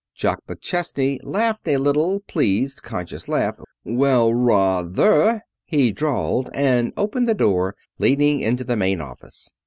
[0.15, 3.59] Jock McChesney laughed a little, pleased, conscious laugh.
[3.83, 9.51] "Well, raw thah!" he drawled, and opened the door leading into the main office.